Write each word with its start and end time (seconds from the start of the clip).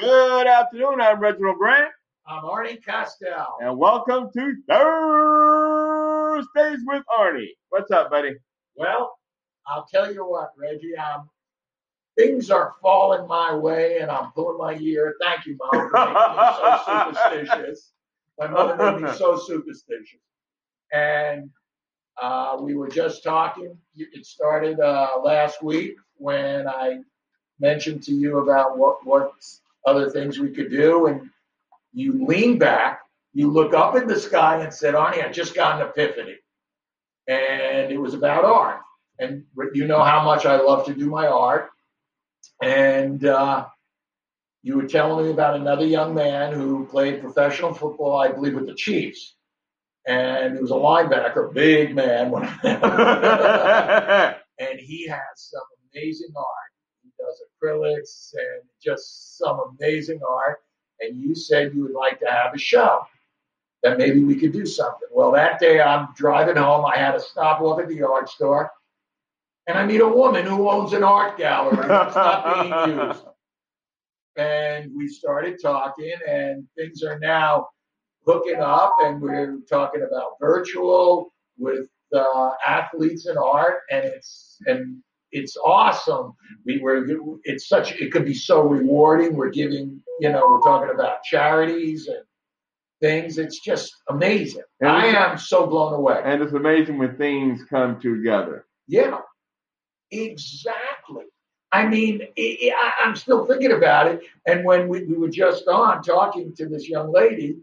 Good 0.00 0.46
afternoon. 0.46 0.98
I'm 1.02 1.20
Reginald 1.20 1.58
Grant, 1.58 1.90
I'm 2.26 2.42
Arnie 2.44 2.82
Costell. 2.82 3.58
and 3.60 3.76
welcome 3.76 4.30
to 4.32 4.54
Thursdays 4.66 4.88
with 6.86 7.02
Arnie. 7.18 7.50
What's 7.68 7.90
up, 7.90 8.08
buddy? 8.08 8.36
Well, 8.74 9.18
I'll 9.66 9.84
tell 9.92 10.10
you 10.10 10.26
what, 10.26 10.52
Reggie, 10.56 10.96
um, 10.96 11.28
things 12.16 12.50
are 12.50 12.72
falling 12.80 13.28
my 13.28 13.54
way 13.54 13.98
and 13.98 14.10
I'm 14.10 14.32
pulling 14.32 14.56
my 14.56 14.78
ear. 14.82 15.16
Thank 15.22 15.44
you, 15.44 15.58
Mom, 15.58 15.90
for 15.90 15.92
making 15.92 16.14
me 16.14 16.20
so 16.56 16.78
superstitious. 17.44 17.92
My 18.38 18.46
mother 18.46 18.76
made 18.92 19.02
me 19.02 19.12
so 19.18 19.36
superstitious. 19.36 20.20
And 20.94 21.50
uh, 22.22 22.56
we 22.58 22.74
were 22.74 22.88
just 22.88 23.22
talking. 23.22 23.76
It 23.96 24.24
started 24.24 24.80
uh, 24.80 25.18
last 25.22 25.62
week 25.62 25.96
when 26.16 26.66
I 26.66 27.00
mentioned 27.60 28.02
to 28.04 28.12
you 28.14 28.38
about 28.38 28.78
what, 28.78 29.04
what 29.04 29.34
other 29.86 30.10
things 30.10 30.38
we 30.38 30.50
could 30.50 30.70
do. 30.70 31.06
And 31.06 31.30
you 31.92 32.24
lean 32.26 32.58
back, 32.58 33.00
you 33.32 33.50
look 33.50 33.74
up 33.74 33.96
in 33.96 34.06
the 34.06 34.18
sky 34.18 34.62
and 34.62 34.72
said, 34.72 34.94
Arnie, 34.94 35.24
I 35.24 35.30
just 35.30 35.54
got 35.54 35.80
an 35.80 35.88
epiphany. 35.88 36.36
And 37.28 37.92
it 37.92 38.00
was 38.00 38.14
about 38.14 38.44
art. 38.44 38.80
And 39.18 39.44
you 39.74 39.86
know 39.86 40.02
how 40.02 40.24
much 40.24 40.46
I 40.46 40.56
love 40.60 40.86
to 40.86 40.94
do 40.94 41.08
my 41.10 41.26
art. 41.26 41.70
And 42.62 43.24
uh, 43.24 43.66
you 44.62 44.76
were 44.76 44.86
telling 44.86 45.26
me 45.26 45.32
about 45.32 45.56
another 45.56 45.86
young 45.86 46.14
man 46.14 46.52
who 46.52 46.86
played 46.86 47.20
professional 47.20 47.74
football, 47.74 48.18
I 48.20 48.32
believe, 48.32 48.54
with 48.54 48.66
the 48.66 48.74
Chiefs. 48.74 49.36
And 50.06 50.54
he 50.54 50.62
was 50.62 50.70
a 50.70 50.74
linebacker, 50.74 51.52
big 51.52 51.94
man. 51.94 52.32
And 54.60 54.78
he 54.78 55.08
has 55.08 55.20
some 55.36 55.62
amazing 55.90 56.32
art. 56.36 56.69
Does 57.30 57.42
acrylics 57.62 58.34
and 58.34 58.62
just 58.82 59.38
some 59.38 59.60
amazing 59.78 60.20
art. 60.28 60.58
And 61.00 61.16
you 61.16 61.34
said 61.34 61.74
you 61.74 61.82
would 61.82 61.92
like 61.92 62.20
to 62.20 62.30
have 62.30 62.54
a 62.54 62.58
show 62.58 63.00
that 63.82 63.98
maybe 63.98 64.22
we 64.22 64.34
could 64.36 64.52
do 64.52 64.66
something. 64.66 65.08
Well, 65.12 65.32
that 65.32 65.58
day 65.58 65.80
I'm 65.80 66.08
driving 66.14 66.56
home. 66.56 66.84
I 66.84 66.98
had 66.98 67.12
to 67.12 67.20
stop 67.20 67.60
off 67.60 67.80
at 67.80 67.88
the 67.88 68.02
art 68.02 68.28
store, 68.28 68.70
and 69.66 69.78
I 69.78 69.86
meet 69.86 70.00
a 70.00 70.08
woman 70.08 70.44
who 70.44 70.68
owns 70.68 70.92
an 70.92 71.02
art 71.02 71.38
gallery 71.38 71.86
that's 71.88 72.14
not 72.14 72.86
being 72.86 72.98
used. 73.08 73.24
And 74.36 74.90
we 74.94 75.08
started 75.08 75.58
talking, 75.62 76.14
and 76.28 76.66
things 76.76 77.02
are 77.02 77.18
now 77.18 77.68
hooking 78.26 78.60
up, 78.60 78.94
and 79.00 79.20
we're 79.20 79.58
talking 79.68 80.02
about 80.02 80.32
virtual 80.40 81.32
with 81.56 81.88
uh, 82.14 82.50
athletes 82.66 83.26
and 83.26 83.38
art, 83.38 83.78
and 83.90 84.04
it's 84.04 84.58
and 84.66 85.02
it's 85.32 85.56
awesome. 85.56 86.32
We 86.64 86.78
were 86.80 87.06
it's 87.44 87.68
such 87.68 87.92
it 87.92 88.12
could 88.12 88.24
be 88.24 88.34
so 88.34 88.62
rewarding. 88.62 89.34
We're 89.36 89.50
giving 89.50 90.00
you 90.20 90.30
know 90.32 90.46
we're 90.48 90.60
talking 90.60 90.94
about 90.94 91.22
charities 91.24 92.08
and 92.08 92.22
things. 93.00 93.38
It's 93.38 93.60
just 93.60 93.94
amazing. 94.08 94.62
And 94.80 94.90
I 94.90 95.06
am 95.06 95.38
so 95.38 95.66
blown 95.66 95.94
away. 95.94 96.20
and 96.24 96.42
it's 96.42 96.52
amazing 96.52 96.98
when 96.98 97.16
things 97.16 97.64
come 97.70 98.00
together. 98.00 98.66
Yeah, 98.86 99.18
exactly. 100.10 101.24
I 101.72 101.86
mean, 101.86 102.22
I, 102.36 102.72
I- 102.76 103.04
I'm 103.04 103.16
still 103.16 103.46
thinking 103.46 103.72
about 103.72 104.08
it. 104.08 104.22
And 104.46 104.64
when 104.64 104.88
we, 104.88 105.04
we 105.04 105.16
were 105.16 105.28
just 105.28 105.68
on 105.68 106.02
talking 106.02 106.52
to 106.56 106.68
this 106.68 106.88
young 106.88 107.12
lady, 107.12 107.56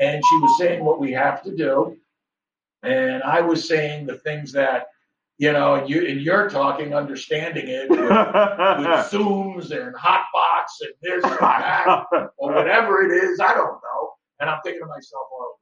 and 0.00 0.22
she 0.24 0.36
was 0.38 0.58
saying 0.58 0.84
what 0.84 1.00
we 1.00 1.12
have 1.12 1.42
to 1.42 1.54
do, 1.54 1.96
and 2.82 3.22
I 3.22 3.40
was 3.40 3.66
saying 3.68 4.06
the 4.06 4.18
things 4.18 4.52
that 4.52 4.86
you 5.42 5.52
know, 5.52 5.74
and 5.74 5.90
you 5.90 6.06
and 6.06 6.20
you're 6.20 6.48
talking, 6.48 6.94
understanding 6.94 7.66
it 7.66 7.90
with, 7.90 7.98
with 7.98 8.08
Zooms 8.08 9.72
and 9.72 9.92
Hotbox 9.92 10.66
and 10.82 10.94
this 11.02 11.24
and 11.24 11.36
that 11.40 12.04
or 12.38 12.54
whatever 12.54 13.02
it 13.02 13.24
is. 13.24 13.40
I 13.40 13.52
don't 13.52 13.72
know. 13.72 14.12
And 14.38 14.48
I'm 14.48 14.60
thinking 14.62 14.82
to 14.82 14.86
myself, 14.86 15.26
oh 15.32 15.56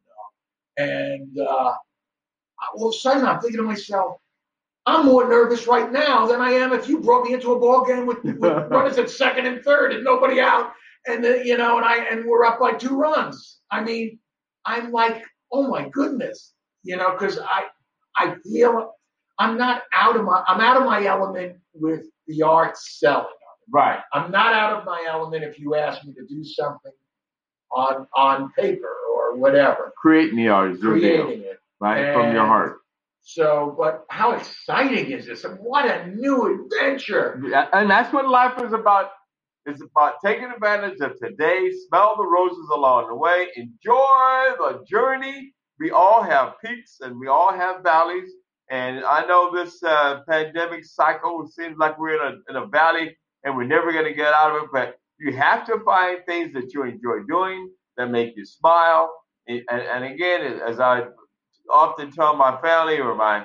no. 0.76 0.84
And 0.84 1.38
uh, 1.38 1.72
all 2.74 2.88
of 2.88 2.94
a 2.94 2.98
sudden, 2.98 3.24
I'm 3.24 3.40
thinking 3.40 3.56
to 3.56 3.62
myself, 3.62 4.18
I'm 4.84 5.06
more 5.06 5.26
nervous 5.26 5.66
right 5.66 5.90
now 5.90 6.26
than 6.26 6.42
I 6.42 6.50
am 6.50 6.74
if 6.74 6.86
you 6.86 7.00
brought 7.00 7.24
me 7.24 7.32
into 7.32 7.54
a 7.54 7.58
ball 7.58 7.82
game 7.86 8.04
with, 8.04 8.22
with 8.22 8.38
runners 8.42 8.98
at 8.98 9.08
second 9.08 9.46
and 9.46 9.64
third 9.64 9.94
and 9.94 10.04
nobody 10.04 10.42
out, 10.42 10.72
and 11.06 11.24
the, 11.24 11.42
you 11.42 11.56
know, 11.56 11.78
and 11.78 11.86
I 11.86 12.04
and 12.04 12.26
we're 12.26 12.44
up 12.44 12.60
by 12.60 12.72
two 12.72 12.98
runs. 12.98 13.60
I 13.70 13.82
mean, 13.82 14.18
I'm 14.66 14.92
like, 14.92 15.22
oh 15.50 15.68
my 15.68 15.88
goodness, 15.88 16.52
you 16.82 16.98
know, 16.98 17.12
because 17.12 17.38
I 17.38 17.64
I 18.14 18.34
feel 18.44 18.92
I'm 19.40 19.56
not 19.58 19.82
out 19.92 20.14
of 20.16 20.24
my 20.24 20.44
I'm 20.46 20.60
out 20.60 20.76
of 20.80 20.84
my 20.84 21.04
element 21.04 21.56
with 21.74 22.02
the 22.28 22.42
art 22.42 22.76
selling. 22.76 23.26
right. 23.72 24.00
I'm 24.12 24.30
not 24.30 24.52
out 24.52 24.72
of 24.78 24.84
my 24.84 25.00
element 25.08 25.42
if 25.44 25.58
you 25.58 25.74
ask 25.74 26.04
me 26.04 26.12
to 26.14 26.24
do 26.28 26.44
something 26.44 26.92
on 27.72 28.06
on 28.14 28.52
paper 28.52 28.94
or 29.16 29.36
whatever, 29.36 29.92
Creating 29.96 30.36
the 30.36 30.48
art 30.48 30.72
is 30.72 30.82
your 30.82 30.98
deal, 30.98 31.24
creating 31.24 31.44
it. 31.44 31.58
right? 31.80 32.12
From 32.14 32.32
your 32.34 32.46
heart. 32.46 32.78
So, 33.22 33.74
but 33.78 34.04
how 34.08 34.32
exciting 34.32 35.10
is 35.12 35.26
this? 35.26 35.44
And 35.44 35.56
what 35.60 35.84
a 35.84 36.06
new 36.08 36.36
adventure! 36.64 37.40
Yeah, 37.46 37.66
And 37.72 37.88
that's 37.90 38.12
what 38.12 38.28
life 38.28 38.54
is 38.64 38.72
about. 38.72 39.10
It's 39.66 39.82
about 39.82 40.14
taking 40.24 40.46
advantage 40.50 40.98
of 41.00 41.12
today, 41.20 41.70
smell 41.88 42.14
the 42.16 42.24
roses 42.26 42.66
along 42.74 43.08
the 43.08 43.14
way, 43.14 43.48
enjoy 43.56 44.56
the 44.58 44.82
journey. 44.88 45.52
We 45.78 45.90
all 45.90 46.22
have 46.22 46.54
peaks 46.64 46.98
and 47.02 47.20
we 47.20 47.28
all 47.28 47.52
have 47.52 47.82
valleys. 47.82 48.30
And 48.70 49.04
I 49.04 49.26
know 49.26 49.52
this 49.52 49.82
uh, 49.82 50.20
pandemic 50.28 50.84
cycle 50.84 51.46
seems 51.48 51.76
like 51.76 51.98
we're 51.98 52.24
in 52.24 52.34
a, 52.34 52.50
in 52.50 52.62
a 52.62 52.66
valley 52.66 53.16
and 53.42 53.56
we're 53.56 53.64
never 53.64 53.92
going 53.92 54.04
to 54.04 54.14
get 54.14 54.32
out 54.32 54.56
of 54.56 54.62
it. 54.62 54.68
But 54.72 54.96
you 55.18 55.32
have 55.32 55.66
to 55.66 55.80
find 55.84 56.24
things 56.24 56.52
that 56.54 56.72
you 56.72 56.84
enjoy 56.84 57.24
doing 57.28 57.68
that 57.96 58.10
make 58.10 58.36
you 58.36 58.46
smile. 58.46 59.12
And, 59.48 59.62
and, 59.68 60.04
again, 60.04 60.60
as 60.66 60.78
I 60.78 61.06
often 61.72 62.12
tell 62.12 62.36
my 62.36 62.60
family 62.60 63.00
or 63.00 63.16
my 63.16 63.44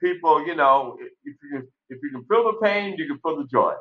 people, 0.00 0.46
you 0.46 0.54
know, 0.54 0.96
if 0.98 1.12
you 1.42 1.50
can, 1.52 1.68
if 1.90 1.98
you 2.02 2.10
can 2.10 2.24
feel 2.24 2.44
the 2.44 2.58
pain, 2.62 2.94
you 2.96 3.06
can 3.06 3.18
feel 3.18 3.36
the 3.36 3.46
joy. 3.46 3.74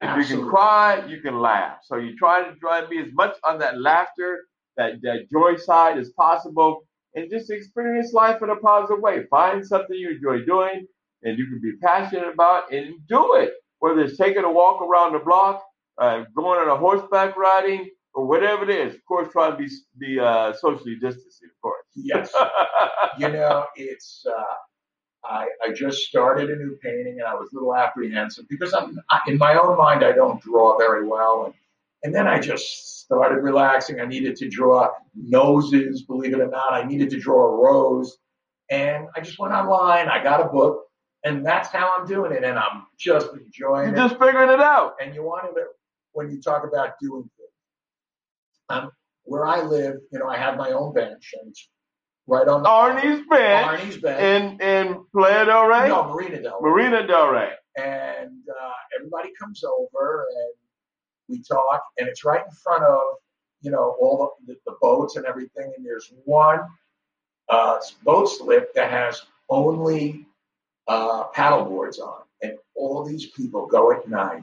If 0.00 0.28
you 0.30 0.36
can 0.36 0.48
cry, 0.48 1.04
you 1.06 1.20
can 1.20 1.38
laugh. 1.38 1.78
So 1.84 1.96
you 1.96 2.16
try 2.16 2.42
to 2.42 2.54
try 2.56 2.80
to 2.80 2.88
be 2.88 2.98
as 2.98 3.12
much 3.12 3.36
on 3.44 3.58
that 3.58 3.80
laughter, 3.80 4.40
that, 4.76 4.94
that 5.02 5.30
joy 5.30 5.56
side 5.56 5.98
as 5.98 6.10
possible, 6.10 6.84
and 7.14 7.30
just 7.30 7.50
experience 7.50 8.12
life 8.12 8.42
in 8.42 8.50
a 8.50 8.56
positive 8.56 9.00
way. 9.00 9.24
Find 9.30 9.64
something 9.66 9.96
you 9.96 10.10
enjoy 10.12 10.44
doing 10.44 10.86
and 11.22 11.38
you 11.38 11.46
can 11.46 11.60
be 11.60 11.72
passionate 11.82 12.32
about 12.32 12.72
and 12.72 12.94
do 13.08 13.34
it. 13.34 13.54
Whether 13.80 14.02
it's 14.02 14.16
taking 14.16 14.44
a 14.44 14.50
walk 14.52 14.80
around 14.82 15.12
the 15.12 15.18
block, 15.18 15.62
uh, 15.98 16.24
going 16.34 16.60
on 16.60 16.68
a 16.68 16.76
horseback 16.76 17.36
riding, 17.36 17.90
or 18.14 18.26
whatever 18.26 18.64
it 18.64 18.70
is. 18.70 18.94
Of 18.94 19.04
course, 19.06 19.32
try 19.32 19.50
to 19.50 19.56
be 19.56 19.68
be 19.98 20.20
uh, 20.20 20.52
socially 20.52 20.96
distancing, 20.96 21.48
of 21.48 21.60
course. 21.62 21.86
Yes, 21.94 22.32
you 23.18 23.28
know, 23.28 23.66
it's. 23.76 24.24
Uh, 24.26 24.44
I 25.24 25.46
I 25.64 25.72
just 25.72 25.98
started 25.98 26.50
a 26.50 26.56
new 26.56 26.76
painting, 26.82 27.18
and 27.20 27.28
I 27.28 27.34
was 27.34 27.50
a 27.52 27.56
little 27.56 27.74
apprehensive 27.74 28.46
because 28.48 28.72
I'm 28.74 28.98
I, 29.10 29.20
in 29.28 29.38
my 29.38 29.54
own 29.54 29.78
mind 29.78 30.04
I 30.04 30.12
don't 30.12 30.40
draw 30.42 30.78
very 30.78 31.06
well, 31.06 31.46
and 31.46 31.54
and 32.02 32.14
then 32.14 32.26
I 32.26 32.40
just 32.40 32.91
started 33.12 33.42
relaxing. 33.42 34.00
I 34.00 34.06
needed 34.06 34.36
to 34.36 34.48
draw 34.48 34.88
noses, 35.14 36.02
believe 36.04 36.32
it 36.34 36.40
or 36.40 36.48
not. 36.48 36.72
I 36.72 36.84
needed 36.84 37.10
to 37.10 37.18
draw 37.20 37.44
a 37.46 37.62
rose, 37.62 38.16
and 38.70 39.06
I 39.16 39.20
just 39.20 39.38
went 39.38 39.52
online. 39.52 40.08
I 40.08 40.22
got 40.22 40.40
a 40.40 40.48
book, 40.48 40.84
and 41.24 41.44
that's 41.44 41.68
how 41.68 41.92
I'm 41.98 42.06
doing 42.06 42.32
it, 42.32 42.42
and 42.44 42.58
I'm 42.58 42.86
just 42.98 43.28
enjoying 43.34 43.88
You're 43.88 43.94
it. 43.96 44.08
just 44.08 44.18
figuring 44.18 44.50
it 44.50 44.60
out. 44.60 44.94
and 45.00 45.14
you 45.14 45.22
wanted 45.22 45.54
to 45.54 45.64
when 46.12 46.30
you 46.30 46.40
talk 46.40 46.64
about 46.66 46.90
doing 47.00 47.22
things. 47.22 47.50
Um, 48.68 48.90
where 49.24 49.46
I 49.46 49.62
live, 49.62 49.96
you 50.10 50.18
know, 50.18 50.26
I 50.28 50.36
have 50.38 50.56
my 50.56 50.70
own 50.72 50.92
bench, 50.94 51.34
and 51.40 51.50
it's 51.50 51.68
right 52.26 52.46
on 52.48 52.62
the 52.62 52.68
Arnie's 52.68 53.26
bench 53.28 53.66
Arnie's 53.80 53.96
bench. 53.98 54.20
in 54.22 54.60
in 54.60 55.04
Playa 55.14 55.44
del 55.44 55.66
Rey, 55.66 55.88
No, 55.88 56.04
Marina 56.08 56.40
Del 56.42 56.60
Rey. 56.60 56.70
Marina 56.70 57.06
del 57.06 57.28
Rey. 57.30 57.50
And 57.76 58.42
uh, 58.48 58.72
everybody 58.98 59.30
comes 59.40 59.62
over, 59.64 60.26
and 60.36 60.52
we 61.32 61.42
talk, 61.42 61.82
and 61.98 62.08
it's 62.08 62.24
right 62.24 62.44
in 62.44 62.52
front 62.52 62.84
of 62.84 63.00
you 63.62 63.70
know 63.70 63.96
all 64.00 64.36
the, 64.46 64.56
the, 64.66 64.76
boats 64.80 65.16
and 65.16 65.24
everything. 65.24 65.72
And 65.76 65.84
there's 65.84 66.12
one 66.24 66.60
uh, 67.48 67.78
boat 68.04 68.26
slip 68.26 68.74
that 68.74 68.90
has 68.90 69.22
only 69.48 70.26
uh, 70.86 71.24
paddle 71.34 71.64
boards 71.64 71.98
on, 71.98 72.22
and 72.42 72.52
all 72.76 73.04
these 73.04 73.26
people 73.30 73.66
go 73.66 73.90
at 73.90 74.08
night. 74.08 74.42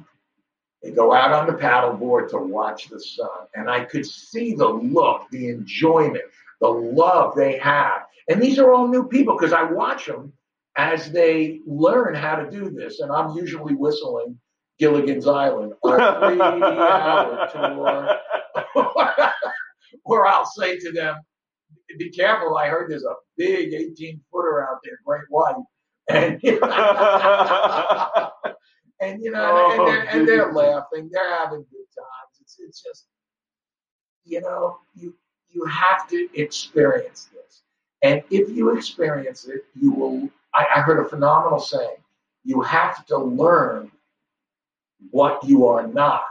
They 0.82 0.92
go 0.92 1.14
out 1.14 1.34
on 1.34 1.46
the 1.46 1.62
paddleboard 1.62 2.30
to 2.30 2.38
watch 2.38 2.88
the 2.88 3.00
sun, 3.00 3.48
and 3.54 3.70
I 3.70 3.84
could 3.84 4.06
see 4.06 4.56
the 4.56 4.68
look, 4.68 5.30
the 5.30 5.50
enjoyment, 5.50 6.24
the 6.62 6.70
love 6.70 7.36
they 7.36 7.58
have. 7.60 8.04
And 8.30 8.42
these 8.42 8.60
are 8.60 8.74
all 8.74 8.88
new 8.88 9.08
people 9.08 9.36
because 9.38 9.54
I 9.54 9.64
watch 9.64 10.06
them 10.06 10.32
as 10.78 11.12
they 11.12 11.60
learn 11.66 12.16
how 12.16 12.38
to 12.38 12.50
do 12.50 12.70
this, 12.70 13.02
and 13.02 13.12
I'm 13.12 13.36
usually 13.36 13.76
whistling 13.76 14.40
Gilligan's 14.80 15.28
Island, 15.28 15.74
our 15.84 15.98
three-hour 16.32 17.50
tour 17.54 18.20
or 20.06 20.28
I'll 20.28 20.46
say 20.46 20.78
to 20.80 20.92
them, 20.92 21.18
"Be 21.98 22.10
careful! 22.10 22.58
I 22.58 22.68
heard 22.68 22.90
there's 22.90 23.04
a 23.04 23.16
big 23.38 23.74
18 23.74 24.22
footer 24.32 24.68
out 24.68 24.80
there, 24.84 25.00
great 25.06 25.24
white." 25.30 25.56
And 26.10 26.40
and 29.02 29.24
you 29.24 29.32
know, 29.32 29.72
and, 29.72 29.80
Oh, 29.80 29.86
they're, 29.86 30.10
and 30.10 30.28
they're 30.28 30.52
laughing, 30.52 31.10
they're 31.12 31.36
having 31.38 31.66
good 31.72 31.86
times. 31.96 32.40
It's 32.42 32.58
it's 32.60 32.82
just 32.82 33.06
you 34.24 34.42
know, 34.42 34.78
you 34.96 35.14
you 35.50 35.66
have 35.66 36.08
to 36.10 36.28
experience 36.40 37.30
this. 37.34 37.62
And 38.02 38.24
if 38.30 38.50
you 38.50 38.76
experience 38.78 39.46
it, 39.46 39.66
you 39.76 39.92
will. 39.92 40.30
I, 40.54 40.66
I 40.78 40.82
heard 40.82 41.06
a 41.06 41.10
phenomenal 41.10 41.60
saying: 41.60 41.98
you 42.44 42.62
have 42.62 43.06
to 43.08 43.18
learn 43.18 43.92
what 45.12 45.44
you 45.44 45.68
are 45.68 45.88
not 45.88 46.24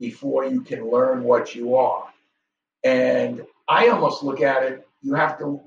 before 0.00 0.44
you 0.44 0.60
can 0.62 0.90
learn 0.90 1.22
what 1.24 1.54
you 1.54 1.76
are. 1.76 2.08
And 2.84 3.44
I 3.68 3.88
almost 3.88 4.22
look 4.22 4.40
at 4.40 4.62
it: 4.64 4.86
you 5.02 5.14
have 5.14 5.38
to. 5.38 5.60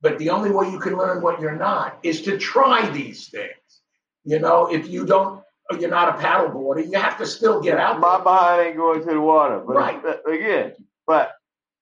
But 0.00 0.18
the 0.18 0.30
only 0.30 0.50
way 0.50 0.68
you 0.68 0.80
can 0.80 0.96
learn 0.96 1.22
what 1.22 1.40
you're 1.40 1.56
not 1.56 1.98
is 2.02 2.22
to 2.22 2.36
try 2.36 2.88
these 2.90 3.28
things. 3.28 3.52
You 4.24 4.38
know, 4.40 4.66
if 4.72 4.88
you 4.88 5.06
don't, 5.06 5.42
you're 5.78 5.90
not 5.90 6.08
a 6.08 6.22
paddleboarder. 6.22 6.90
You 6.90 6.98
have 6.98 7.16
to 7.18 7.26
still 7.26 7.60
get 7.60 7.78
out. 7.78 8.00
My 8.00 8.16
there. 8.16 8.24
behind 8.24 8.66
ain't 8.66 8.76
going 8.76 9.00
to 9.00 9.14
the 9.14 9.20
water. 9.20 9.60
But 9.60 9.76
Right. 9.76 10.04
again, 10.26 10.74
but 11.06 11.32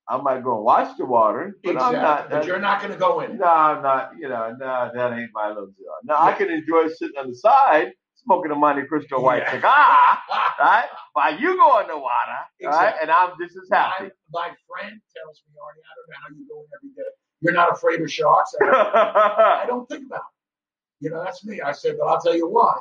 I 0.09 0.17
might 0.17 0.43
go 0.43 0.57
and 0.57 0.65
watch 0.65 0.97
the 0.99 1.07
water, 1.07 1.57
but 1.63 1.71
Exactly. 1.73 1.97
I'm 1.97 2.03
not. 2.03 2.31
but 2.31 2.47
you're 2.47 2.59
not 2.59 2.81
going 2.81 2.93
to 2.93 2.99
go 2.99 3.21
in. 3.21 3.39
No, 3.39 3.47
I'm 3.47 3.83
not. 3.83 4.13
You 4.19 4.29
know, 4.29 4.55
no, 4.59 4.91
that 4.93 5.13
ain't 5.19 5.31
my 5.33 5.49
little 5.49 5.69
deal. 5.69 5.93
No, 6.05 6.17
I 6.19 6.33
can 6.33 6.51
enjoy 6.51 6.89
sitting 6.89 7.17
on 7.19 7.29
the 7.29 7.35
side, 7.35 7.93
smoking 8.25 8.53
a 8.53 8.55
Montecristo 8.55 9.23
white 9.23 9.43
Yeah. 9.43 9.53
cigar, 9.53 10.19
right? 10.61 10.85
While 11.15 11.39
you 11.41 11.57
go 11.57 11.81
in 11.81 11.89
the 11.89 11.99
water, 11.99 12.39
right? 12.65 12.95
And 13.01 13.11
I'm 13.11 13.31
just 13.41 13.57
as 13.57 13.69
My, 13.71 13.77
happy. 13.79 14.11
my 14.33 14.49
friend 14.69 15.01
tells 15.17 15.43
me, 15.49 15.55
Arnie, 15.57 15.83
I 15.83 15.93
don't 15.97 16.09
know 16.09 16.17
how 16.23 16.29
you 16.37 16.47
go 16.49 16.61
in 16.61 16.67
every 16.77 16.91
day. 16.97 17.11
You're 17.43 17.55
not 17.55 17.73
afraid 17.73 18.01
of 18.03 18.13
sharks. 18.13 18.55
I, 18.63 19.61
I 19.65 19.67
don't 19.67 19.89
think 19.89 20.07
about 20.07 20.19
it. 20.21 21.05
You 21.05 21.11
know, 21.11 21.25
that's 21.25 21.45
me. 21.45 21.61
I 21.61 21.73
said, 21.73 21.97
but 21.99 22.07
I'll 22.07 22.21
tell 22.21 22.37
you 22.37 22.49
why. 22.49 22.77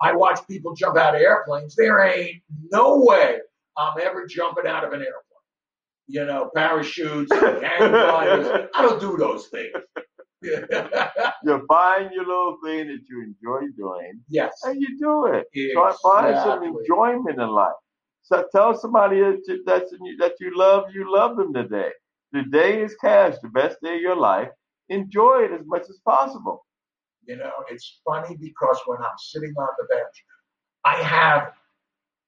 I 0.00 0.14
watch 0.14 0.40
people 0.48 0.74
jump 0.74 0.96
out 0.98 1.14
of 1.14 1.20
airplanes. 1.22 1.74
There 1.76 2.00
ain't 2.04 2.42
no 2.70 2.98
way 3.04 3.38
I'm 3.78 3.94
ever 4.02 4.26
jumping 4.26 4.66
out 4.66 4.84
of 4.84 4.92
an 4.92 5.00
airplane. 5.00 5.22
You 6.08 6.26
know, 6.26 6.50
parachutes, 6.54 7.32
hang 7.32 7.90
gliders. 7.90 8.68
I 8.74 8.82
don't 8.82 9.00
do 9.00 9.16
those 9.16 9.46
things. 9.48 9.72
You 10.42 11.66
find 11.68 12.10
your 12.12 12.26
little 12.26 12.58
thing 12.64 12.88
that 12.88 13.00
you 13.08 13.22
enjoy 13.22 13.66
doing, 13.76 14.20
yes. 14.28 14.52
and 14.64 14.80
you 14.80 14.98
do 14.98 15.26
it. 15.26 15.46
Try 15.72 15.92
find 16.02 16.36
some 16.36 16.62
enjoyment 16.62 17.40
in 17.40 17.48
life. 17.48 17.72
So 18.22 18.44
tell 18.52 18.76
somebody 18.76 19.20
that 19.20 19.42
you, 19.46 19.62
that's 19.64 19.92
in 19.92 20.04
you, 20.04 20.16
that 20.18 20.34
you 20.40 20.56
love, 20.56 20.84
you 20.94 21.12
love 21.12 21.36
them 21.36 21.52
today. 21.52 21.90
Today 22.34 22.82
is 22.82 22.94
cash, 22.96 23.34
the 23.42 23.48
best 23.48 23.76
day 23.82 23.96
of 23.96 24.00
your 24.00 24.16
life. 24.16 24.48
Enjoy 24.88 25.42
it 25.42 25.52
as 25.52 25.66
much 25.66 25.82
as 25.90 25.98
possible. 26.04 26.64
You 27.26 27.36
know, 27.36 27.52
it's 27.70 28.00
funny 28.04 28.36
because 28.40 28.78
when 28.86 28.98
I'm 28.98 29.18
sitting 29.18 29.52
on 29.56 29.68
the 29.78 29.86
bench, 29.86 30.24
I 30.84 30.96
have 30.96 31.52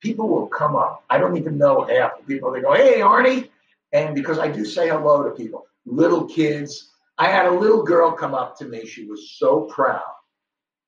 people 0.00 0.28
will 0.28 0.46
come 0.46 0.76
up. 0.76 1.02
I 1.11 1.19
don't 1.19 1.37
even 1.37 1.58
know 1.58 1.82
half 1.82 2.19
the 2.19 2.25
people. 2.25 2.52
They 2.52 2.61
go, 2.61 2.75
"Hey, 2.75 3.00
Arnie," 3.00 3.49
and 3.93 4.14
because 4.14 4.38
I 4.38 4.49
do 4.49 4.64
say 4.64 4.88
hello 4.88 5.22
to 5.25 5.31
people, 5.31 5.66
little 5.87 6.26
kids. 6.26 6.94
I 7.19 7.28
had 7.28 7.46
a 7.46 7.50
little 7.50 7.82
girl 7.82 8.12
come 8.12 8.34
up 8.34 8.58
to 8.58 8.64
me. 8.64 8.87
She 8.87 9.06
was 9.06 9.31
so 9.31 9.62
proud, 9.62 10.02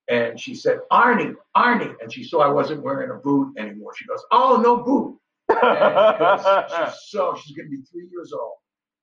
and 0.08 0.38
she 0.38 0.54
said, 0.54 0.80
"Arnie, 0.90 1.36
Arnie," 1.56 1.94
and 2.00 2.12
she 2.12 2.24
saw 2.24 2.40
I 2.40 2.48
wasn't 2.48 2.82
wearing 2.82 3.10
a 3.10 3.14
boot 3.14 3.56
anymore. 3.58 3.92
She 3.96 4.06
goes, 4.06 4.22
"Oh, 4.32 4.60
no 4.62 4.78
boot." 4.78 5.18
She's 5.48 7.00
so 7.08 7.36
she's 7.36 7.56
going 7.56 7.70
to 7.70 7.76
be 7.76 7.82
three 7.82 8.08
years 8.10 8.32
old, 8.32 8.54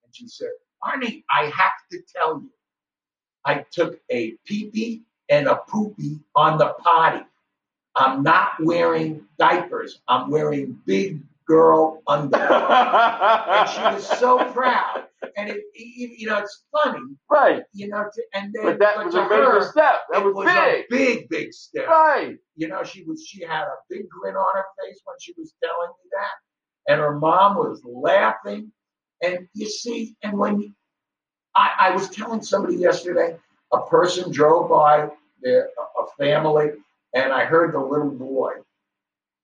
and 0.03 0.13
she 0.13 0.27
said, 0.27 0.49
"Arnie, 0.83 1.23
I 1.31 1.45
have 1.45 1.71
to 1.91 1.99
tell 2.13 2.41
you, 2.41 2.49
I 3.45 3.65
took 3.71 3.99
a 4.11 4.31
pee 4.45 4.69
pee 4.69 5.03
and 5.29 5.47
a 5.47 5.55
poopy 5.67 6.19
on 6.35 6.57
the 6.57 6.73
potty. 6.79 7.25
I'm 7.95 8.23
not 8.23 8.53
wearing 8.61 9.25
diapers. 9.39 10.01
I'm 10.09 10.29
wearing 10.29 10.77
big 10.85 11.21
girl 11.45 12.01
underwear." 12.05 12.51
and 12.51 13.69
she 13.69 13.81
was 13.81 14.19
so 14.19 14.43
proud. 14.51 15.05
And 15.37 15.49
it, 15.49 15.63
you 15.73 16.27
know, 16.27 16.39
it's 16.39 16.63
funny, 16.71 17.01
right. 17.29 17.63
you 17.73 17.87
know. 17.87 18.03
To, 18.13 18.23
and 18.33 18.53
then, 18.53 18.65
But 18.65 18.79
that 18.79 19.03
was 19.03 19.15
a 19.15 19.23
major 19.23 19.51
her, 19.51 19.71
step. 19.71 20.01
That 20.11 20.23
was, 20.23 20.33
was 20.33 20.45
big. 20.45 20.55
a 20.55 20.85
big, 20.89 21.29
big 21.29 21.53
step. 21.53 21.87
Right. 21.87 22.35
You 22.55 22.67
know, 22.67 22.83
she 22.83 23.03
was 23.03 23.25
she 23.25 23.41
had 23.41 23.63
a 23.63 23.75
big 23.89 24.09
grin 24.09 24.35
on 24.35 24.45
her 24.55 24.65
face 24.81 24.99
when 25.05 25.15
she 25.19 25.33
was 25.37 25.53
telling 25.63 25.89
me 25.89 26.09
that, 26.11 26.91
and 26.93 27.01
her 27.01 27.17
mom 27.17 27.55
was 27.57 27.81
laughing. 27.85 28.71
And 29.21 29.47
you 29.53 29.69
see, 29.69 30.15
and 30.23 30.37
when 30.37 30.59
you, 30.59 30.73
I, 31.55 31.71
I 31.79 31.91
was 31.91 32.09
telling 32.09 32.41
somebody 32.41 32.75
yesterday, 32.75 33.37
a 33.71 33.81
person 33.87 34.31
drove 34.31 34.69
by 34.69 35.09
their 35.41 35.69
a 35.99 36.23
family, 36.23 36.71
and 37.13 37.31
I 37.31 37.45
heard 37.45 37.73
the 37.73 37.79
little 37.79 38.11
boy 38.11 38.53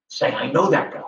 say, 0.10 0.32
"I 0.34 0.52
know 0.52 0.70
that 0.70 0.94
guy." 0.94 1.04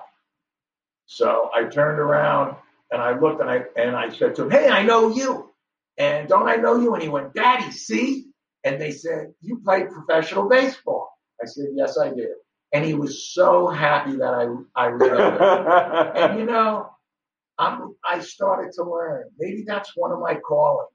So 1.07 1.49
I 1.53 1.65
turned 1.65 1.99
around 1.99 2.55
and 2.91 3.01
I 3.01 3.17
looked 3.17 3.41
and 3.41 3.49
I 3.49 3.63
and 3.75 3.95
I 3.95 4.09
said 4.09 4.35
to 4.35 4.43
him, 4.43 4.51
"Hey, 4.51 4.69
I 4.69 4.83
know 4.83 5.09
you." 5.09 5.49
And 5.97 6.27
don't 6.27 6.47
I 6.47 6.55
know 6.55 6.75
you? 6.75 6.93
And 6.93 7.01
he 7.01 7.09
went, 7.09 7.33
"Daddy, 7.33 7.71
see?" 7.71 8.27
And 8.63 8.79
they 8.79 8.91
said, 8.91 9.33
"You 9.41 9.61
played 9.63 9.89
professional 9.89 10.49
baseball." 10.49 11.17
I 11.41 11.45
said, 11.45 11.67
"Yes, 11.73 11.97
I 11.97 12.09
did." 12.09 12.31
And 12.73 12.85
he 12.85 12.93
was 12.93 13.25
so 13.33 13.67
happy 13.67 14.17
that 14.17 14.33
I 14.33 14.47
I 14.75 14.85
remembered. 14.87 15.41
and 16.15 16.39
you 16.39 16.45
know, 16.45 16.89
I'm 17.57 17.95
I 18.03 18.19
started 18.19 18.73
to 18.73 18.83
learn. 18.83 19.29
Maybe 19.39 19.63
that's 19.65 19.95
one 19.95 20.11
of 20.11 20.19
my 20.19 20.35
callings. 20.35 20.89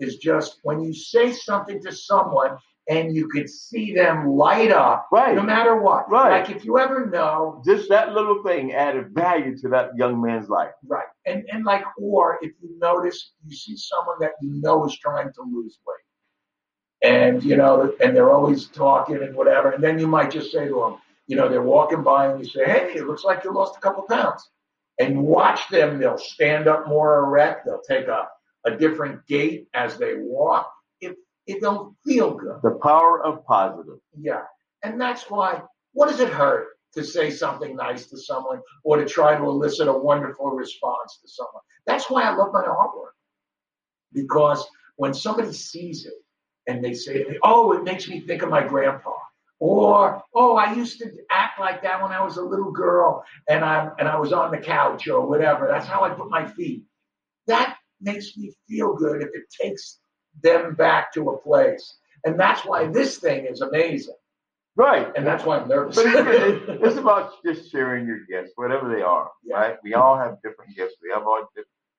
Is 0.00 0.16
just 0.16 0.58
when 0.62 0.80
you 0.80 0.92
say 0.92 1.32
something 1.32 1.80
to 1.82 1.92
someone 1.92 2.56
and 2.88 3.14
you 3.16 3.28
could 3.28 3.48
see 3.48 3.94
them 3.94 4.26
light 4.28 4.70
up, 4.70 5.08
Right. 5.10 5.34
no 5.34 5.42
matter 5.42 5.76
what. 5.76 6.10
Right. 6.10 6.40
Like 6.46 6.54
if 6.54 6.64
you 6.64 6.78
ever 6.78 7.06
know, 7.06 7.62
Just 7.64 7.88
that 7.88 8.12
little 8.12 8.42
thing 8.42 8.72
added 8.74 9.10
value 9.14 9.56
to 9.58 9.68
that 9.70 9.96
young 9.96 10.20
man's 10.20 10.48
life. 10.48 10.72
right? 10.86 11.06
And 11.26 11.44
and 11.52 11.64
like, 11.64 11.84
or 11.98 12.38
if 12.42 12.52
you 12.60 12.78
notice, 12.78 13.32
you 13.46 13.56
see 13.56 13.76
someone 13.76 14.16
that 14.20 14.32
you 14.42 14.50
know 14.62 14.84
is 14.86 14.96
trying 14.98 15.32
to 15.32 15.42
lose 15.42 15.78
weight, 15.86 17.10
and 17.10 17.42
you 17.42 17.56
know, 17.56 17.94
and 18.00 18.14
they're 18.16 18.32
always 18.32 18.66
talking 18.66 19.16
and 19.22 19.34
whatever, 19.34 19.70
and 19.70 19.82
then 19.82 19.98
you 19.98 20.06
might 20.06 20.30
just 20.30 20.52
say 20.52 20.66
to 20.68 20.74
them, 20.80 20.96
you 21.26 21.36
know, 21.36 21.48
they're 21.48 21.62
walking 21.62 22.02
by 22.02 22.26
and 22.26 22.38
you 22.44 22.50
say, 22.50 22.64
hey, 22.64 22.92
it 22.96 23.06
looks 23.06 23.24
like 23.24 23.44
you 23.44 23.52
lost 23.52 23.76
a 23.76 23.80
couple 23.80 24.02
pounds, 24.04 24.50
and 24.98 25.22
watch 25.22 25.68
them. 25.70 25.98
They'll 25.98 26.18
stand 26.18 26.68
up 26.68 26.86
more 26.88 27.18
erect. 27.24 27.64
They'll 27.66 27.80
take 27.88 28.08
a 28.08 28.28
a 28.66 28.76
different 28.76 29.26
gait 29.26 29.68
as 29.74 29.98
they 29.98 30.14
walk. 30.16 30.70
It 31.00 31.16
it 31.46 31.60
don't 31.60 31.94
feel 32.06 32.34
good. 32.34 32.60
The 32.62 32.78
power 32.82 33.24
of 33.24 33.44
positive. 33.44 33.98
Yeah. 34.18 34.42
And 34.82 35.00
that's 35.00 35.30
why, 35.30 35.62
what 35.92 36.08
does 36.08 36.20
it 36.20 36.28
hurt 36.28 36.68
to 36.94 37.04
say 37.04 37.30
something 37.30 37.76
nice 37.76 38.06
to 38.06 38.18
someone 38.18 38.60
or 38.84 38.96
to 38.96 39.04
try 39.06 39.36
to 39.36 39.44
elicit 39.44 39.88
a 39.88 39.92
wonderful 39.92 40.50
response 40.50 41.18
to 41.22 41.28
someone? 41.28 41.62
That's 41.86 42.10
why 42.10 42.22
I 42.22 42.34
love 42.34 42.52
my 42.52 42.62
artwork. 42.62 43.14
Because 44.12 44.66
when 44.96 45.12
somebody 45.12 45.52
sees 45.52 46.06
it 46.06 46.14
and 46.66 46.82
they 46.82 46.94
say 46.94 47.26
oh, 47.42 47.72
it 47.72 47.84
makes 47.84 48.08
me 48.08 48.20
think 48.20 48.42
of 48.42 48.48
my 48.48 48.66
grandpa. 48.66 49.12
Or, 49.60 50.22
oh, 50.34 50.56
I 50.56 50.74
used 50.74 50.98
to 50.98 51.10
act 51.30 51.58
like 51.58 51.82
that 51.82 52.02
when 52.02 52.12
I 52.12 52.22
was 52.22 52.36
a 52.36 52.42
little 52.42 52.70
girl 52.70 53.24
and 53.48 53.64
I 53.64 53.88
and 53.98 54.08
I 54.08 54.18
was 54.18 54.32
on 54.32 54.50
the 54.50 54.58
couch 54.58 55.08
or 55.08 55.26
whatever. 55.26 55.68
That's 55.70 55.86
how 55.86 56.04
I 56.04 56.10
put 56.10 56.28
my 56.28 56.46
feet. 56.46 56.82
That 57.46 57.76
makes 58.00 58.36
me 58.36 58.52
feel 58.68 58.94
good 58.94 59.22
if 59.22 59.28
it 59.32 59.44
takes 59.50 60.00
them 60.42 60.74
back 60.74 61.12
to 61.14 61.30
a 61.30 61.38
place. 61.38 61.96
And 62.24 62.38
that's 62.38 62.64
why 62.64 62.86
this 62.86 63.18
thing 63.18 63.46
is 63.46 63.60
amazing. 63.60 64.14
Right. 64.76 65.12
And 65.16 65.26
that's 65.26 65.44
why 65.44 65.58
I'm 65.58 65.68
nervous. 65.68 65.94
But 65.96 66.06
it's, 66.06 66.64
it's 66.82 66.96
about 67.04 67.32
just 67.44 67.70
sharing 67.70 68.06
your 68.06 68.20
gifts, 68.28 68.52
whatever 68.56 68.88
they 68.94 69.02
are, 69.02 69.30
Yeah. 69.44 69.56
right? 69.56 69.76
We 69.84 69.94
all 69.94 70.16
have 70.18 70.38
different 70.42 70.74
gifts. 70.76 70.94
We 71.02 71.10
have 71.12 71.22
all, 71.24 71.46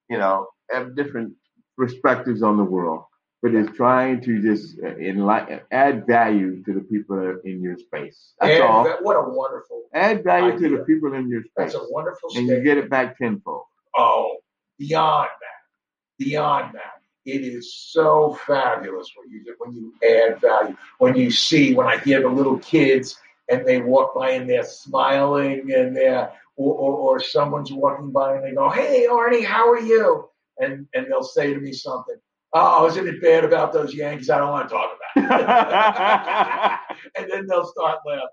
you 0.09 0.17
know, 0.17 0.47
have 0.71 0.95
different 0.95 1.33
perspectives 1.77 2.43
on 2.43 2.57
the 2.57 2.63
world. 2.63 3.03
But 3.41 3.53
it's 3.53 3.75
trying 3.77 4.21
to 4.21 4.41
just 4.41 4.77
uh, 4.83 4.87
enlighten, 4.97 5.59
add 5.71 6.07
value 6.07 6.63
to 6.63 6.73
the 6.73 6.79
people 6.81 7.37
in 7.45 7.61
your 7.61 7.77
space. 7.77 8.33
That's 8.41 8.53
And 8.55 8.63
all. 8.63 8.83
that- 8.83 9.03
what 9.03 9.15
a 9.15 9.21
wonderful, 9.29 9.83
Add 9.93 10.23
value 10.23 10.57
to 10.59 10.77
the 10.77 10.83
people 10.83 11.13
in 11.13 11.29
your 11.29 11.41
space. 11.41 11.51
that's 11.55 11.75
a 11.75 11.85
wonderful 11.91 12.29
and 12.35 12.47
you 12.47 12.61
get 12.61 12.77
it 12.77 12.89
back 12.89 13.17
tenfold. 13.17 13.63
Oh, 13.95 14.37
beyond 14.79 15.29
that, 15.29 16.25
beyond 16.25 16.73
that. 16.75 17.01
It 17.25 17.41
is 17.41 17.73
so 17.73 18.37
fabulous 18.45 19.11
when 19.15 19.29
you 19.31 19.55
when 19.57 19.73
you 19.73 19.93
add 20.07 20.39
value. 20.41 20.77
When 20.99 21.15
you 21.15 21.31
see, 21.31 21.73
when 21.73 21.87
I 21.87 21.97
hear 21.97 22.21
the 22.21 22.29
little 22.29 22.59
kids 22.59 23.17
and 23.49 23.65
they 23.65 23.81
walk 23.81 24.13
by 24.15 24.31
and 24.31 24.49
they're 24.49 24.63
smiling 24.63 25.71
and 25.71 25.95
they're 25.95 26.31
or, 26.57 26.73
or, 26.73 26.93
or 26.93 27.19
someone's 27.19 27.71
walking 27.71 28.11
by 28.11 28.35
and 28.35 28.43
they 28.43 28.53
go, 28.53 28.69
"Hey, 28.69 29.07
Arnie, 29.09 29.43
how 29.43 29.69
are 29.69 29.79
you?" 29.79 30.29
And 30.59 30.87
and 30.93 31.07
they'll 31.07 31.23
say 31.23 31.53
to 31.53 31.59
me 31.59 31.73
something. 31.73 32.15
Oh, 32.57 32.87
isn't 32.87 33.05
it 33.05 33.21
bad 33.21 33.43
about 33.43 33.73
those 33.73 33.93
Yankees? 33.93 34.29
I 34.29 34.37
don't 34.37 34.49
want 34.49 34.69
to 34.69 34.75
talk 34.75 34.91
about 35.17 36.79
it. 37.01 37.01
and 37.17 37.29
then 37.29 37.47
they'll 37.47 37.65
start 37.67 37.99
laughing. 38.05 38.29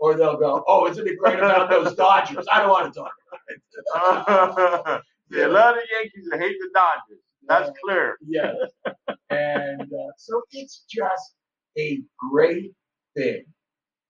Or 0.00 0.16
they'll 0.16 0.38
go, 0.38 0.64
Oh, 0.66 0.88
isn't 0.88 1.06
it 1.06 1.16
great 1.18 1.38
about 1.38 1.70
those 1.70 1.94
Dodgers? 1.94 2.46
I 2.50 2.62
don't 2.62 2.70
want 2.70 2.92
to 2.92 2.98
talk 2.98 3.12
about 3.28 4.98
it. 4.98 5.02
yeah, 5.30 5.46
a 5.46 5.48
lot 5.48 5.78
of 5.78 5.84
Yankees 5.88 6.28
that 6.32 6.40
hate 6.40 6.56
the 6.58 6.70
Dodgers. 6.74 7.22
That's 7.48 7.70
clear. 7.84 8.16
Yes. 8.26 8.56
And 9.32 9.82
uh, 9.82 10.10
so 10.16 10.42
it's 10.50 10.84
just 10.90 11.34
a 11.78 12.00
great 12.32 12.72
thing. 13.16 13.44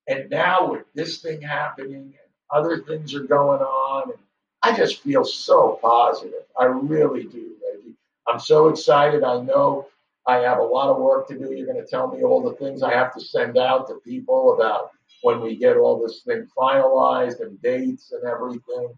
And 0.08 0.30
now 0.30 0.70
with 0.72 0.86
this 0.94 1.20
thing 1.20 1.42
happening 1.42 2.14
and 2.14 2.30
other 2.50 2.78
things 2.78 3.14
are 3.14 3.24
going 3.24 3.60
on, 3.60 4.12
and 4.12 4.18
I 4.62 4.74
just 4.74 5.02
feel 5.02 5.24
so 5.24 5.78
positive. 5.82 6.44
I 6.58 6.64
really 6.64 7.24
do, 7.24 7.54
Reggie. 7.62 7.96
I'm 8.26 8.40
so 8.40 8.68
excited. 8.68 9.22
I 9.22 9.42
know 9.42 9.88
I 10.26 10.36
have 10.38 10.58
a 10.58 10.62
lot 10.62 10.88
of 10.88 10.98
work 11.02 11.28
to 11.28 11.38
do. 11.38 11.52
You're 11.54 11.66
going 11.66 11.84
to 11.84 11.90
tell 11.90 12.08
me 12.08 12.22
all 12.22 12.42
the 12.42 12.56
things 12.56 12.82
I 12.82 12.94
have 12.94 13.14
to 13.14 13.20
send 13.20 13.58
out 13.58 13.88
to 13.88 13.96
people 14.04 14.54
about 14.54 14.90
when 15.22 15.40
we 15.40 15.56
get 15.56 15.76
all 15.76 16.00
this 16.00 16.22
thing 16.22 16.46
finalized 16.56 17.40
and 17.40 17.60
dates 17.60 18.12
and 18.12 18.24
everything 18.24 18.94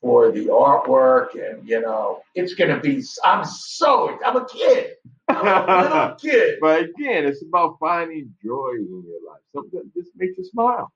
for 0.00 0.30
the 0.32 0.46
artwork. 0.46 1.34
And, 1.34 1.66
you 1.68 1.80
know, 1.80 2.22
it's 2.34 2.54
to 2.54 2.80
be, 2.80 3.02
I'm 3.24 3.44
so, 3.44 4.18
I'm 4.24 4.36
a 4.36 4.46
kid. 4.46 4.94
I'm 5.28 5.46
a 5.46 5.82
little 5.82 6.14
kid. 6.16 6.58
But 6.60 6.82
again, 6.84 7.26
it's 7.26 7.42
about 7.42 7.76
finding 7.78 8.34
joy 8.42 8.72
in 8.76 9.04
your 9.06 9.30
life. 9.30 9.40
Something 9.54 9.80
that 9.80 9.94
just 9.94 10.10
makes 10.16 10.38
you 10.38 10.44
smile. 10.44 10.90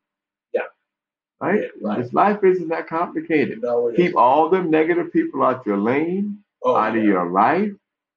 Yeah. 0.53 0.63
Right? 1.41 1.63
Yeah, 1.63 1.69
right. 1.89 2.03
This 2.03 2.13
life 2.13 2.43
isn't 2.45 2.69
that 2.69 2.87
complicated. 2.89 3.63
No, 3.63 3.91
Keep 3.91 3.99
isn't. 4.01 4.17
all 4.17 4.49
them 4.49 4.71
negative 4.71 5.13
people 5.13 5.43
out 5.43 5.67
your 5.67 5.79
lane, 5.79 6.39
Oh, 6.63 6.77
out 6.77 6.97
of 6.97 7.05
your 7.05 7.31
life. 7.31 7.73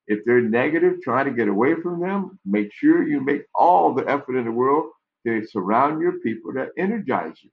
If 0.08 0.24
they're 0.24 0.40
negative, 0.42 1.02
try 1.04 1.24
to 1.26 1.32
get 1.32 1.50
away 1.50 1.76
from 1.76 2.00
them. 2.00 2.40
Make 2.46 2.72
sure 2.72 3.06
you 3.06 3.20
make 3.20 3.44
all 3.54 3.94
the 3.94 4.10
effort 4.10 4.38
in 4.38 4.46
the 4.46 4.52
world 4.52 4.92
to 5.26 5.46
surround 5.48 6.02
your 6.02 6.14
people 6.20 6.54
that 6.54 6.70
energize 6.78 7.34
you. 7.42 7.50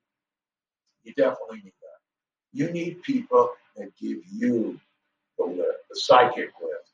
You 1.02 1.14
definitely 1.14 1.62
need. 1.64 1.72
You 2.54 2.70
need 2.70 3.02
people 3.02 3.50
that 3.76 3.94
give 3.96 4.18
you 4.32 4.80
the 5.36 5.44
lift, 5.44 5.88
the 5.90 5.96
psychic 6.00 6.50
lift, 6.62 6.90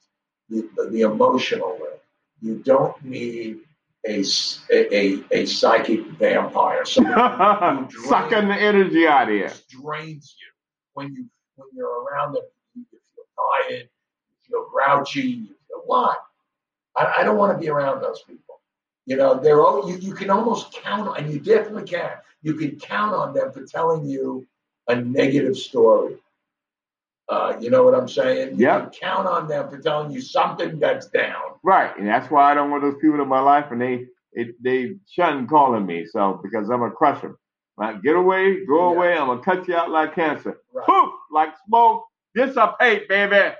the, 0.48 0.68
the, 0.74 0.90
the 0.90 1.00
emotional 1.02 1.78
lift. 1.80 2.02
You 2.40 2.56
don't 2.64 3.02
need 3.04 3.58
a, 4.08 4.24
a, 4.72 5.22
a 5.30 5.44
psychic 5.46 6.06
vampire, 6.06 6.84
somebody 6.86 7.94
who 7.94 8.06
Sucking 8.08 8.48
the 8.48 8.54
energy 8.54 9.06
out 9.06 9.28
of 9.28 9.34
you. 9.34 9.48
drains 9.68 10.34
you. 10.40 10.46
When 10.94 11.14
you 11.14 11.26
when 11.56 11.68
you're 11.74 12.04
around 12.04 12.32
them, 12.32 12.42
you 12.74 12.84
feel 12.90 13.24
tired, 13.36 13.82
you 13.90 14.36
feel 14.48 14.66
grouchy, 14.72 15.20
you 15.20 15.46
feel 15.68 15.82
what? 15.84 16.16
I, 16.96 17.16
I 17.18 17.24
don't 17.24 17.36
want 17.36 17.52
to 17.52 17.58
be 17.62 17.68
around 17.68 18.00
those 18.00 18.22
people. 18.22 18.60
You 19.04 19.16
know, 19.16 19.38
they're 19.38 19.60
all 19.60 19.90
you, 19.90 19.98
you 19.98 20.14
can 20.14 20.30
almost 20.30 20.72
count 20.72 21.06
on, 21.08 21.18
and 21.18 21.30
you 21.30 21.38
definitely 21.38 21.84
can. 21.84 22.12
You 22.42 22.54
can 22.54 22.78
count 22.80 23.14
on 23.14 23.34
them 23.34 23.52
for 23.52 23.64
telling 23.66 24.06
you 24.06 24.46
a 24.88 24.96
negative 24.96 25.56
story. 25.56 26.16
Uh, 27.28 27.56
you 27.60 27.70
know 27.70 27.84
what 27.84 27.94
I'm 27.94 28.08
saying? 28.08 28.56
Yeah. 28.58 28.88
Count 29.00 29.28
on 29.28 29.46
them 29.46 29.70
for 29.70 29.78
telling 29.78 30.10
you 30.10 30.20
something 30.20 30.80
that's 30.80 31.06
down. 31.08 31.42
Right, 31.62 31.96
and 31.96 32.06
that's 32.08 32.30
why 32.30 32.50
I 32.50 32.54
don't 32.54 32.70
want 32.70 32.82
those 32.82 32.96
people 33.00 33.20
in 33.20 33.28
my 33.28 33.40
life, 33.40 33.66
and 33.70 33.80
they 33.80 34.06
they, 34.34 34.50
they 34.60 34.94
shun 35.08 35.46
calling 35.46 35.86
me. 35.86 36.06
So 36.06 36.40
because 36.42 36.70
I'm 36.70 36.80
gonna 36.80 36.92
crush 36.92 37.20
them. 37.22 37.36
Right, 37.76 38.02
get 38.02 38.16
away, 38.16 38.64
go 38.66 38.90
Yeah. 38.90 38.96
away. 38.96 39.12
I'm 39.16 39.26
gonna 39.28 39.42
cut 39.42 39.68
you 39.68 39.76
out 39.76 39.90
like 39.90 40.14
cancer. 40.14 40.58
Right. 40.72 40.86
Poof, 40.86 41.12
like 41.30 41.50
smoke. 41.66 42.04
Dissipate, 42.34 43.08
baby. 43.08 43.54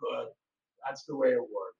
Good. 0.00 0.28
That's 0.84 1.04
the 1.04 1.16
way 1.16 1.30
it 1.30 1.40
works. 1.40 1.74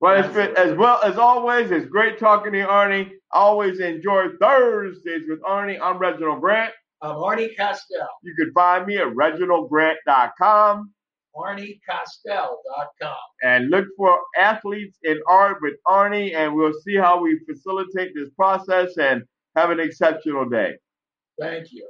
Well, 0.00 0.22
it's 0.24 0.34
been, 0.34 0.56
as 0.56 0.76
well 0.76 1.00
as 1.02 1.16
always. 1.16 1.70
It's 1.70 1.86
great 1.86 2.18
talking 2.18 2.52
to 2.52 2.58
you, 2.58 2.66
Arnie. 2.66 3.12
Always 3.32 3.80
enjoy 3.80 4.28
Thursdays 4.40 5.28
with 5.28 5.40
Arnie. 5.42 5.78
I'm 5.80 5.98
Reginald 5.98 6.40
Grant. 6.40 6.72
I'm 7.02 7.16
Arnie 7.16 7.54
Castell. 7.56 8.08
You 8.22 8.34
can 8.36 8.52
find 8.52 8.86
me 8.86 8.96
at 8.96 9.08
reginaldgrant.com 9.08 10.92
ArnieCastell.com. 11.34 13.16
and 13.42 13.70
look 13.70 13.86
for 13.96 14.18
athletes 14.36 14.98
in 15.02 15.20
art 15.26 15.58
with 15.62 15.74
Arnie, 15.86 16.34
and 16.34 16.54
we'll 16.54 16.78
see 16.84 16.96
how 16.96 17.22
we 17.22 17.40
facilitate 17.50 18.12
this 18.14 18.28
process 18.36 18.96
and 18.98 19.22
have 19.56 19.70
an 19.70 19.80
exceptional 19.80 20.48
day. 20.48 20.76
Thank 21.40 21.72
you. 21.72 21.88